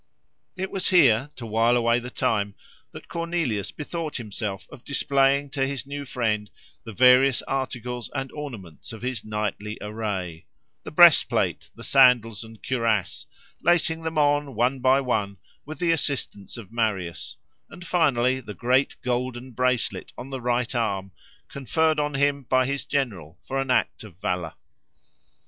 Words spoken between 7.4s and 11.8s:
articles and ornaments of his knightly array—the breastplate,